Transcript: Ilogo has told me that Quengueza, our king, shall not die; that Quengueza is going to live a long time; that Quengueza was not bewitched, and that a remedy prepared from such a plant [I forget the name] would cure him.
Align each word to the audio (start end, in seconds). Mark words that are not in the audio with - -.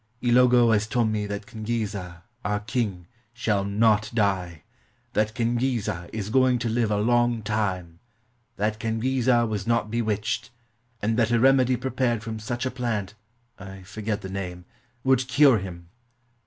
Ilogo 0.19 0.71
has 0.73 0.87
told 0.87 1.09
me 1.11 1.27
that 1.27 1.45
Quengueza, 1.45 2.23
our 2.43 2.61
king, 2.61 3.05
shall 3.33 3.63
not 3.63 4.09
die; 4.15 4.63
that 5.13 5.35
Quengueza 5.35 6.09
is 6.11 6.31
going 6.31 6.57
to 6.57 6.67
live 6.69 6.89
a 6.89 6.97
long 6.99 7.43
time; 7.43 7.99
that 8.55 8.79
Quengueza 8.79 9.45
was 9.47 9.67
not 9.67 9.91
bewitched, 9.91 10.49
and 11.03 11.19
that 11.19 11.29
a 11.29 11.39
remedy 11.39 11.75
prepared 11.75 12.23
from 12.23 12.39
such 12.39 12.65
a 12.65 12.71
plant 12.71 13.13
[I 13.59 13.83
forget 13.83 14.21
the 14.23 14.29
name] 14.29 14.65
would 15.03 15.27
cure 15.27 15.59
him. 15.59 15.89